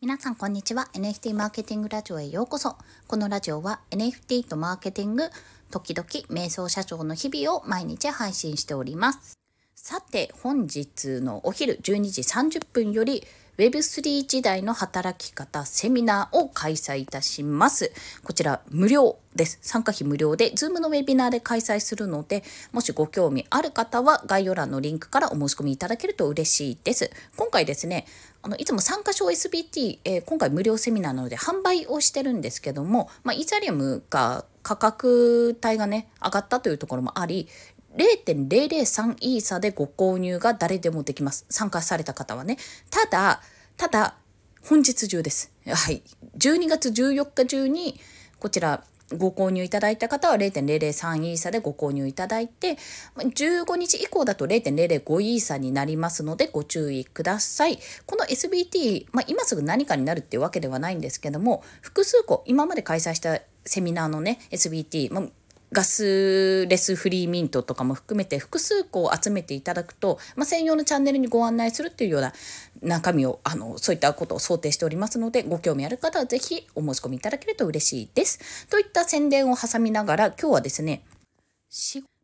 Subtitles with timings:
[0.00, 0.88] 皆さんこんにちは。
[0.92, 2.76] NFT マーケティングラジオへようこそ。
[3.08, 5.24] このラジオは NFT とマーケティング
[5.72, 9.36] 時々瞑想社長の日々を毎日配信しております。
[9.74, 13.24] さて本日のお昼12時30分より
[13.58, 17.90] Web3 時代の働き方セミナーを開催いたします。
[18.22, 19.58] こちら無料です。
[19.62, 27.10] 参加費無料で Zoom のウェビナーで開催するので、もしご興味ある方は概要欄のリンクからお申し込みいただけると嬉しいです。
[27.36, 28.06] 今回ですね、
[28.42, 37.48] あのいつも参加賞 SBT、えー、今回無料セミナーなので販売をしてるんですけども、まあ、イーサリアムが価格帯がね上がったというところもあり
[37.96, 41.46] 0.003イーサでご購入が誰でもできます。
[41.48, 42.58] 参加された方はね。
[42.90, 43.40] ただ、
[43.76, 44.16] ただ、
[44.64, 45.52] 本日中です。
[45.66, 46.02] はい。
[46.36, 47.98] 12月14日中に、
[48.38, 48.84] こちら、
[49.16, 52.76] ご購入いただいた方は0.003イーサでご購入いただいて、
[53.16, 57.78] 15日以降だと0.005イーサになりますのでご注意ください。
[58.04, 65.24] この SBT、まあ、今すぐ何かになるっていうわけではないんですけども、複数個、今まで開催したセミナーのね、SBT、まあ、
[65.70, 72.32] ガスレスフリーミントとかも含めて複数個集めていただくと、まあ、専用のチャンネルにご案内するっていうような
[72.80, 78.66] 中身をあのそういったことを想定しておりますのでご興味ある方は是非お申し込みいただけると嬉しいです。
[78.68, 81.02] といった宣伝を挟みながら今日はですね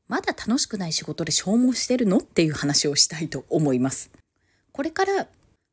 [0.09, 2.19] まだ楽しくない仕事で消耗してるの？
[2.19, 4.11] っていう話をしたいと思います。
[4.73, 5.29] これから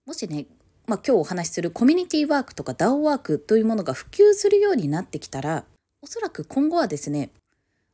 [0.06, 0.46] もしね
[0.88, 5.64] まあ、今日お話しするコミュニティワークとか DAO ワークというものが普及するようになってきたら
[6.02, 7.30] おそらく今後はですね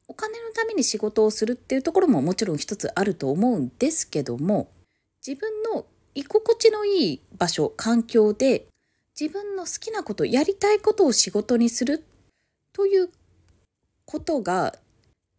[0.08, 4.70] お金のために仕事をするっていうところももちろん一つあると思うんですけども
[5.26, 8.66] 自分の居心地のいい場所環境で
[9.20, 12.04] 自分の好きなことやりたいことを仕事にする
[12.74, 13.10] という
[14.06, 14.76] ことが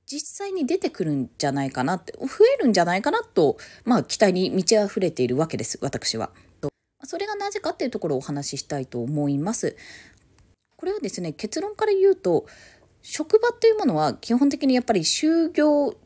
[0.07, 2.27] 実際に出てくるんじゃないかなって増
[2.59, 6.31] えるんじゃないかなと、まあ、期待に満ち溢れているわけです私は。
[7.05, 9.77] それがなぜかっていうところをお話ししたいと思います。
[10.77, 12.47] これはですね結論から言うと
[13.03, 15.97] 職場っていうものは基本的にやっぱり就業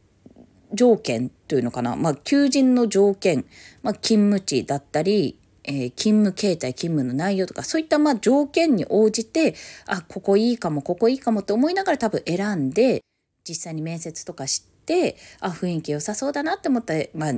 [0.72, 3.44] 条件というのかな、まあ、求人の条件、
[3.82, 9.54] まあ、勤務地だったり、えー、勤務形態勤務の内容とかそういったまあ条件に応じて
[9.86, 13.02] あここいいかもここいいかもって思いながら多分選んで
[13.46, 17.32] 実際に面接とかしてあ雰囲気良さそうだなって思った、まあ、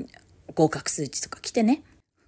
[0.54, 1.82] 合格数値とか来てね。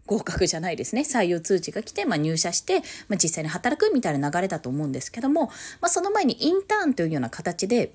[0.07, 5.47] 合格じゃないですね採用通知が来て、まあ、入社して、まあ、実際に働くみたいな流れだと思うんですけども、
[5.81, 7.93] まあ、その前にインターンというような形で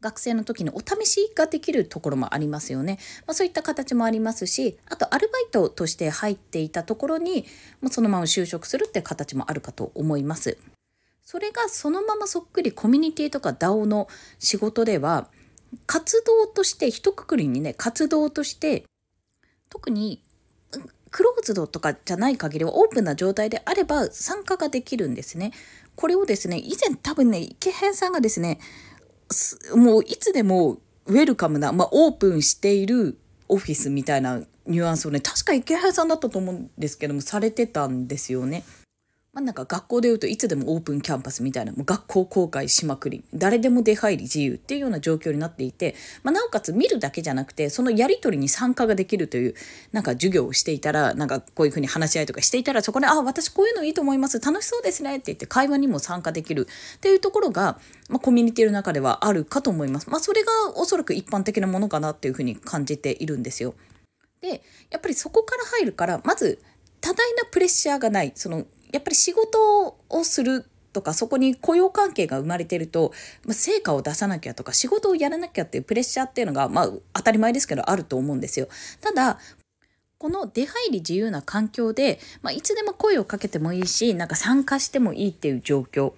[0.00, 2.98] 学生の時にお試しができるところもありますよね。
[3.26, 7.44] まあ、そういった形もありますし、あとアルバイトとして入っていたところに、
[7.82, 10.56] もうそのまま就職するって形もあるかと思います。
[11.22, 15.28] それがそのままそっくりコミュニティとか DAO の仕事では、
[15.86, 18.84] 活動として、一括りにね、活動として、
[19.68, 20.22] 特に
[21.10, 25.52] クローズドとかじゃない限りはオープンな状態であれば参加ができるんですね。
[25.96, 28.60] これをですね、以前多分ね、池辺さんがですね、
[29.74, 38.64] もういつでもウェルカムな、まあ、オープンしているオフィスみたいなニュアンスをね、確か池原さんだったと思うんですけども、されてたんですよね。
[39.32, 49.54] まあ、なんか学校でいうといつでもオープンキャンパスみたいなもう学校公開しまくり誰でも出入り自由っていうような状況になっていて、まあ、なおかつ見るだけじゃなくてそのやり取りに参加ができるという
[49.92, 56.66] なんか授業をしていたらなんかこういうふうに話し合いとかしていたらそこで「あ私こういうのいいと思います楽しそうですね」って言って会話にも参加できる
[56.96, 60.10] っていうところが、まあ、コミュニティの中ではあるかと思います。
[60.10, 63.74] まあ、それがおそらく一般的なものかなっていうふうに感じているんですよ。
[64.40, 66.58] でやっぱりそこから入るからまず
[67.00, 73.12] 多大なプレッシャーがないそのやっぱり仕事をするとかそこに雇用関係が生まれてると、
[73.44, 78.68] まあ、成果を出さなきゃとか仕事をやらなきゃっていうプレッシャーっていうのが、まあ、当たり前ですけどあると思うんですよ。
[79.00, 79.38] ただ
[80.18, 86.12] この出入り自由な環境で、まあ、いつでも声をかけてもいいしなんか参加してもいいっていう状況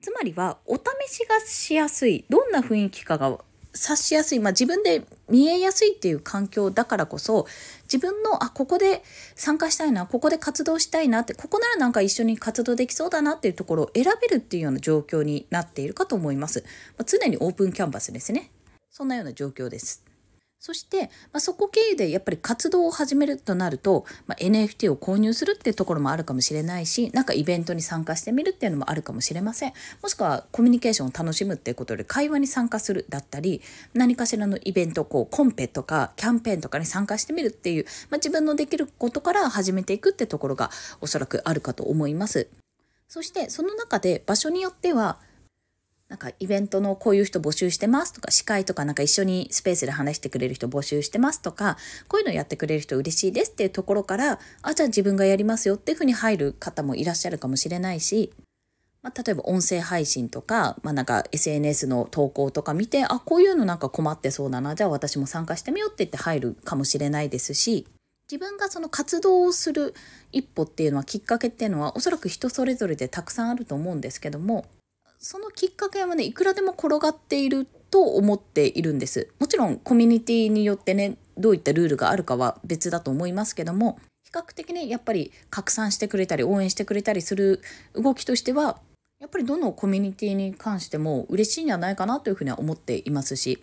[0.00, 0.82] つまりはお試
[1.12, 3.38] しがしやすいどんな雰囲気かが
[3.74, 7.46] 察しやすい、まあ、自分で見えやすいっていう環境だからこそ
[7.84, 9.02] 自分のあここで
[9.34, 16.64] 参加したいなここで活動したいなってここならなんか一緒に活動できそうだなっていうところを選べるっていうような状況になっているかと思います、
[16.98, 18.50] まあ、常にオープンキャンバスですね。
[18.90, 20.11] そんなような状況です。
[20.64, 29.72] そして、まあ、そこ経由でやっぱり活動を始めるとなると、まあ、NFT を購入するっていうところもあるかもしれないし、なんかイベントに参加してみるっていうのもあるかもしれません。
[30.00, 33.60] もしくはコミュニケーションを楽しむっていうことで会話に参加するだったり、
[33.92, 40.70] 何かしらのイベント、こう、コンペとかキャンペーンとかに参加してみるっていう、まあ、自分のできることから始めていくってところが
[41.00, 42.46] おそらくあるかと思います。
[43.08, 45.18] そしてその中で場所によっては
[46.12, 58.30] なんかイベントのこういう人募集してますとか、司会とかなんか一緒にスペースで話してくれる人募集してますとか、こういうのやってくれる人嬉しいですっていうところから、あ、じゃあ自分がやりますよっていうふうに入る方もいらっしゃるかもしれないし、
[59.00, 67.86] まあ、例えば音声配信とか、まあ、なんか SNS の投稿とか見て、あ、こういうのなんか困ってそうだな、じゃあ私も参加してみようって言って入るかもしれないですし、
[68.30, 69.94] 自分がその活動をする
[70.30, 74.66] 一歩っていうのはきっかけっていうのはおそらく人それぞれでたくさんあると思うんですけども
[75.24, 79.28] そのきっかけはねいくらでも転がっていると思っているんです。
[79.38, 87.60] もちろんコミュニティによってねどういったルールがあるかは別だと思いますけども比較的ねやっぱり拡散してくれたり応援してくれたりする
[87.94, 88.80] 動きとしては
[89.20, 93.62] やっぱりどのコミュニティに関しても嬉しいんじゃないかなというふうには思っていますし。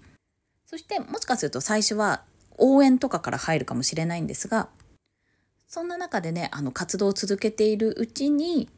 [0.65, 2.21] そしてもしかすると最初は
[2.59, 4.69] 応援とかから入るかもしれないんですが
[5.65, 8.69] そんな中でねあの活動を続けているうちに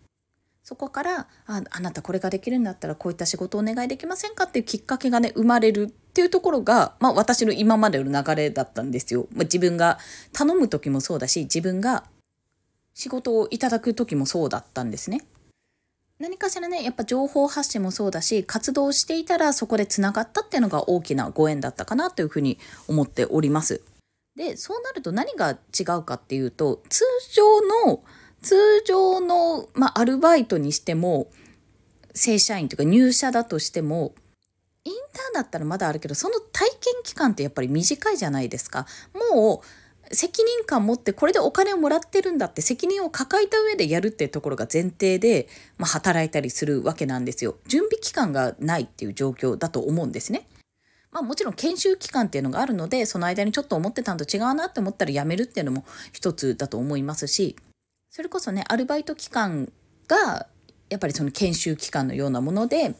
[0.63, 9.27] そこからああなたこれができるんだったらこういった仕事をお願いできませんかっていうきっかけがね生まれるっていうところが、まあ、私の今までの流れだったんですよ。
[9.31, 9.97] まあ、自分が
[10.33, 12.05] 頼む時もそうだし自分が
[12.93, 15.25] 仕事をいただく時もそうだったんですね。
[16.19, 23.81] 何かしらねやっぱ情報発信もそうだし活動していたらそこでつながったっていうのが大きなご縁だったかなというふうに思っております。
[24.35, 27.03] でそうなると何が違うかっていうと通
[27.33, 28.03] 常の
[28.41, 28.55] 通
[28.85, 31.27] 常の、まあ、アルバイトにしても
[32.13, 34.13] 正社員というか入社だとしても
[34.83, 38.87] インターンだったらまだあるけどその体験期間ってやっぱり短いじゃないですか。
[39.31, 45.47] もう責任感持ってこれでお金をもらってるんだって責任を抱えた上でやるっていうところが前提で、
[45.77, 47.55] まあ、働いたりするわけなんですよ。
[47.67, 50.47] 準備期間がないっていう状況だと思うんですね。
[51.11, 57.57] まあもちろん研修期間っていうのがあるのでその間にちょっと思ってたんと違うなって思ったら辞めるっていうのも一つだと思いますし
[58.11, 59.71] それこそねアルバイト期間
[60.07, 60.47] が
[60.89, 62.93] やっぱりその研修期間のようなもので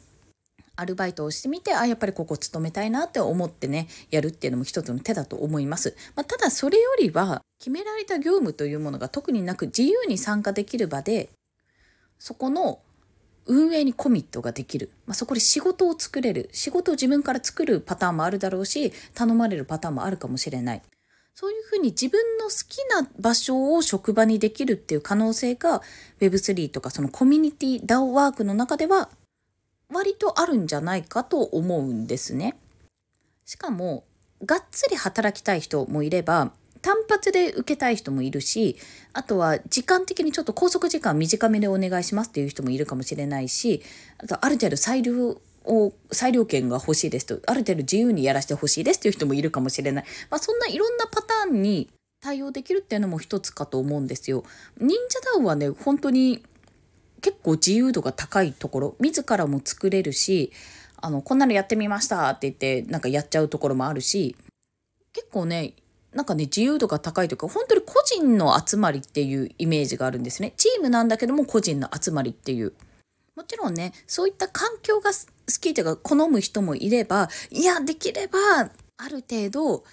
[0.78, 5.96] アルバイトをしてみて、あ、やっぱりここ勤めたいなって思ってね、やるっていうのも一つの手だと思います。
[6.16, 11.30] まあ、ただそれよりは、決められた業務というものが特になく自由に参加できる場で、
[12.18, 12.80] そこの
[13.46, 14.90] 運営にコミットができる。
[15.06, 16.50] まあ、そこで仕事を作れる。
[16.52, 20.82] 仕事を自分から作るパターンもあるだろうし、頼まれるパターンもあるかもしれない。
[21.34, 25.82] そういうふうに自分の好きな場所を職場にできるっていう可能性が
[26.20, 29.10] Web3 とかそのコミュニティ DAO ワークの中では
[29.92, 32.58] 割とあるんじゃないかと思うんですね。
[33.46, 34.06] しかも、
[34.46, 38.78] がっつり働きたい人もいれば、単発で受けたい人もいるし、
[39.14, 43.84] あとは時間的にちょっと拘束時間短めでお願いしますっていう人もいるかもしれないし、
[44.18, 45.40] あとある程度裁量、
[46.12, 50.06] 裁量権が欲しいですと、ある程度自由にやらせてほしいですっていう人もいるかもしれない。
[50.30, 51.90] まあそんないろんなパターンに
[52.22, 54.44] 対応できるっていうのも一つかと思うんですよ。
[54.80, 56.44] 忍者ダウンはね、本当に
[57.22, 60.52] 結構自由度が高いところ自らも作れるし
[60.98, 64.36] あのこんなのやってみましたって言ってなんかやっちゃうところもあるし
[65.14, 65.74] 結構ね
[66.14, 72.74] なんかね自由度が高いというか本当に個人の集まりっていうイメージがあるんですねチームなんだけども個人の集まりっていう
[73.42, 75.18] もちろんねそういった環境が好
[75.60, 78.38] きというか好む人もいればいやできれば
[78.98, 79.84] ある程度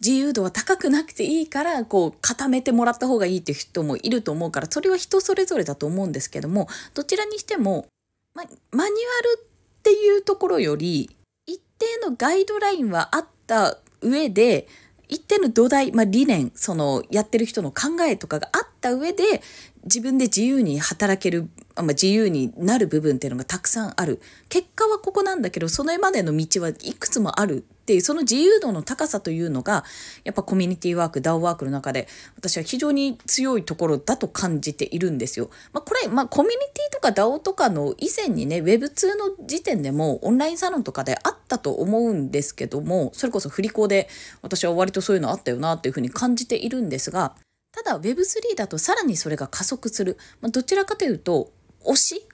[0.00, 7.86] 自由度は高くなくていいからこう固めてもらった方がいいっていう人もいると思うからそれは人それぞれだと思うんですけどもどちらにしても、
[8.34, 11.14] ま、マニュアルっていうところより
[11.46, 14.68] 一定のガイドラインはあった上で
[15.08, 19.42] 一定の土台、まあ、理念そのやってる人の考えとかがあった上で
[19.84, 29.84] 自分で自由に働ける、まあ、自由になる部分っていうのがたくさんある結果はここなんだけどそのまでの道はいくつもあるっていうその自由度の高さというのが
[30.24, 35.50] やっぱコミュニティワーク DAO ワークの中で私は非常に強いところだと感じているんですよ。
[35.72, 44.08] まあ、これ、まあ、コミュニティとか DAO とかの以前にね Web2 の時点でもオンラインサロンとかであったと思うんですけどもそれこそ振り子で
[44.42, 47.36] 私は割とそういうのあったよなっていうふうに感じているんですが
[47.70, 51.52] ただ Web3 だとさらにそれが加速する、まあ、どちらかというと
[51.86, 52.28] 推し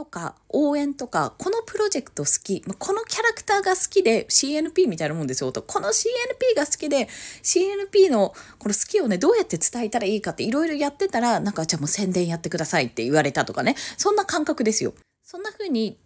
[0.00, 7.06] とか応援とかこのプロジェクト好きこのキャラクターが好きで CNP みたいなもんですよとこの CNP が好きで
[7.42, 14.94] CNP のこの好きをねどうやって伝えたらいいかっていろいろやってたらなんかじゃあもう宣伝やってくださいって言われたとかねそんな感覚ですよ。
[15.22, 15.98] そんな風に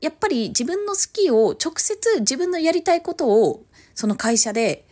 [0.00, 4.87] やっぱり自分の好きを直接自分のやりたいことをその会社で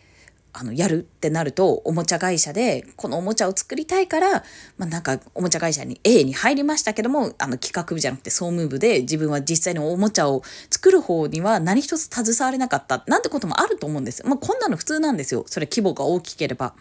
[0.59, 4.43] あの、やるってなると、おもちゃ会社で、このおもちゃを作りたいから、
[4.77, 14.25] まあ、なんか、おもちゃ会社に A に入りましたけども、あの、企画部じゃなくて総務部で、自分は実際におもちゃを作る方には何一つ携われなかった、なんてこともあると思うんです。
[14.25, 15.45] まあ、こんなの普通なんですよ。
[15.45, 16.73] それ規模が大きければ。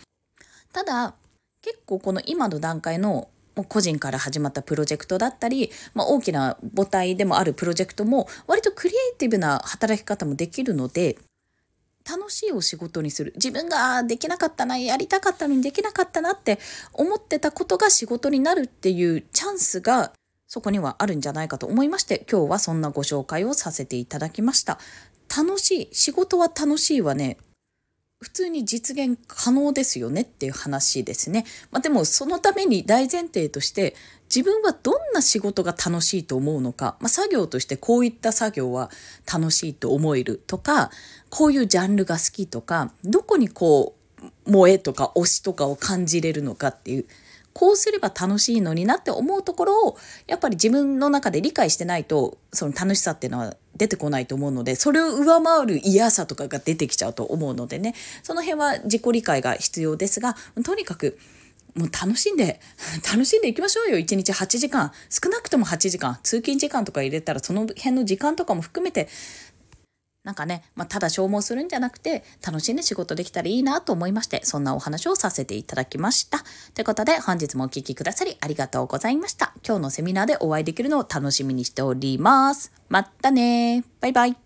[0.73, 1.15] ただ、
[1.61, 3.29] 結構この今の段階の
[3.65, 11.19] 個人から始まったプロジェクトだったり、まあ、大きな母体でもあるプロジェクトも割とクリエイティブな働き方もできるので
[12.09, 13.33] 楽しいお仕事にする。
[13.35, 16.59] 自分ができなかったなやりたかったのにできなかったなって
[16.93, 20.13] 思ってたことが仕事になるっていうチャンスが
[20.47, 24.79] そこにはあるんじゃないかと思いまして今日はそんなご紹介をさせていただきました。
[25.37, 27.39] 楽しい仕事は楽しいはね
[28.21, 31.45] 普通に実現可能ですよねっていう話ですね。
[31.71, 33.95] まあ、でもそのために大前提として
[34.35, 38.91] 自分はどんな仕事が楽しいと思うのか、まあ、作業としてこういった作業は
[39.31, 40.91] 楽しいと思えるとか
[41.29, 47.07] こういうジャンルが好きとかどこにこう萌えとか推しとかを感じれるのかっていう
[47.57, 49.97] こうすれば楽しいのになって思うところを
[50.27, 60.37] やっぱり自分の中で理解してないとその楽しさっていうのは出てこないと思うのでそれを上回る嫌さとかが出てきちゃうと思うのでねその辺は自己理解が必要ですが
[60.67, 61.19] とにかく
[61.75, 62.59] もう楽しんで、
[63.07, 63.99] 楽しんでいきましょうよ。
[63.99, 64.93] 1日8時間。
[65.11, 66.19] 少なくとも8時間。
[66.23, 69.09] 通勤時間とか入れたら、その辺の時間とかも含めて、
[70.27, 76.39] なんかね、まあ、ただ消耗するんじゃなくて、楽しんで仕事できたらいいなと思いまして、そんなお話をさせていただきました。
[76.75, 79.53] ということで、本日もお聴きくださりありがとうございました。
[79.65, 82.73] 今日のセミナーでお会いできるのを楽しみにしております。
[82.89, 84.46] またねバイバイ。